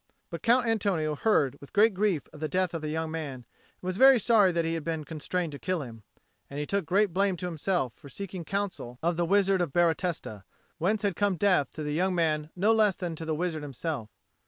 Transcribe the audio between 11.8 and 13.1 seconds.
the young man no less